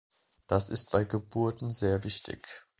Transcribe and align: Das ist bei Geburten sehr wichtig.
Das 0.47 0.69
ist 0.71 0.89
bei 0.91 1.03
Geburten 1.03 1.69
sehr 1.69 2.03
wichtig. 2.03 2.47